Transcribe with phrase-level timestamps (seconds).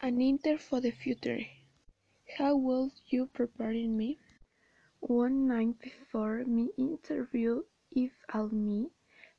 [0.00, 1.40] An Inter for the Future.
[2.36, 4.20] How would you prepare me?
[5.00, 8.86] One night before my interview if all my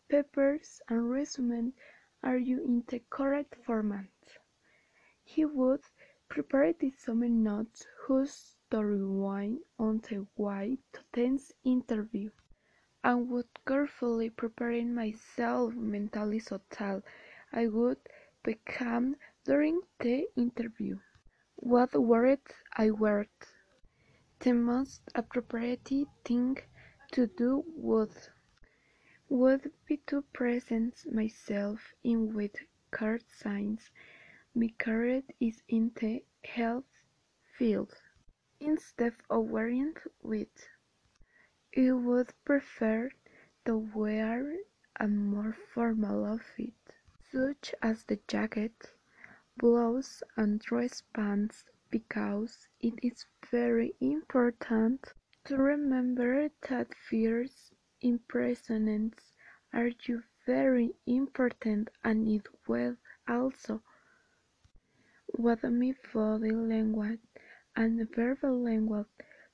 [0.10, 1.72] papers and resume
[2.22, 4.10] are you in the correct format,
[5.24, 5.80] he would
[6.28, 12.32] prepare some notes whose to rely on the way to the interview,
[13.02, 17.02] and would carefully prepare myself mentally so that
[17.54, 18.00] I would
[18.44, 19.16] be calm
[19.50, 20.96] during the interview.
[21.56, 23.26] What words I wear?
[24.42, 25.90] The most appropriate
[26.24, 26.58] thing
[27.14, 28.14] to do would
[29.28, 32.56] would be to present myself in with
[32.92, 33.90] card signs.
[34.54, 36.92] my career is in the health
[37.58, 37.92] field.
[38.60, 40.70] Instead of wearing wit,
[41.76, 43.10] I would prefer
[43.66, 44.58] to wear
[45.00, 46.76] a more formal outfit,
[47.32, 48.94] such as the jacket,
[49.60, 55.14] blouse and dress pants because it is very important
[55.46, 59.34] to remember that first impressions
[59.74, 59.92] are
[60.46, 62.96] very important and it will
[63.28, 63.82] also
[65.38, 67.20] what my body language
[67.76, 69.08] and verbal language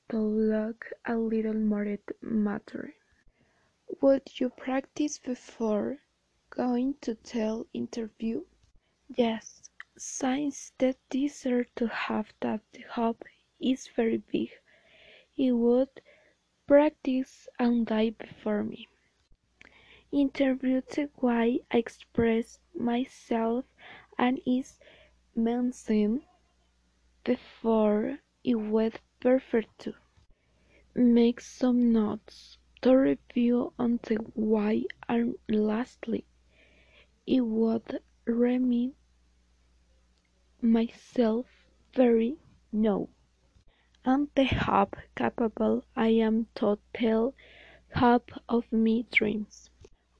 [0.09, 2.93] to look a little more mature.
[4.01, 5.97] Would you practice before
[6.49, 8.43] going to tell interview?
[9.15, 9.64] Yes,
[9.97, 13.17] since the desire to have that job
[13.59, 14.49] is very big,
[15.39, 16.01] I would
[16.67, 18.87] practice and die before me.
[20.11, 23.65] Interview the way I express myself
[24.17, 24.79] and is
[25.35, 26.23] mentioned
[27.23, 29.93] before I would prefer to
[30.93, 36.25] make some notes to review on the way and lastly
[37.25, 38.93] it would remind
[40.65, 41.45] myself
[41.93, 42.37] very
[42.71, 43.07] now
[44.03, 47.33] and the how capable I am to tell
[47.89, 49.69] half of my dreams.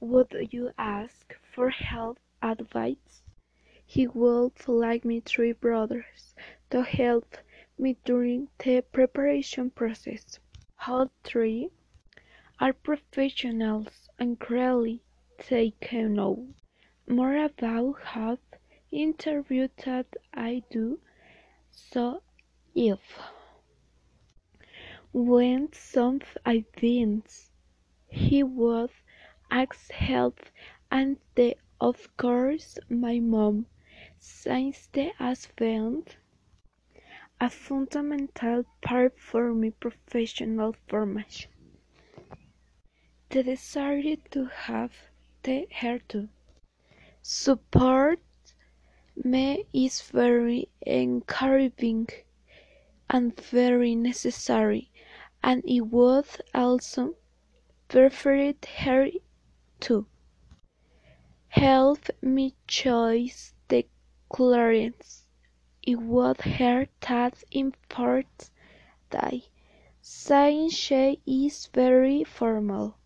[0.00, 3.22] Would you ask for help advice?
[3.84, 6.34] He would like my three brothers
[6.70, 7.36] to help
[7.78, 10.38] me during the preparation process.
[10.86, 11.70] All three
[12.60, 14.38] are professionals and
[15.48, 16.48] they can know
[17.08, 18.38] more about how
[18.96, 20.98] interview that I do,
[21.70, 22.22] so
[22.74, 23.00] if
[25.12, 27.50] when some ideas
[28.08, 28.90] he would
[29.50, 30.40] ask help
[30.90, 33.66] and the of course my mom,
[34.18, 36.04] since the has been
[37.40, 41.50] a fundamental part for my professional formation.
[43.28, 44.92] The desire to have
[45.42, 46.28] the her to
[47.20, 48.20] support
[49.24, 52.08] me is very encouraging
[53.08, 54.90] and very necessary,
[55.42, 57.14] and I would also
[57.88, 59.08] prefer her
[59.80, 60.06] to
[61.48, 63.86] help me choose the
[64.28, 65.24] clothes
[65.88, 68.50] I would wear that important
[69.10, 69.44] day,
[70.02, 72.98] since she is very formal.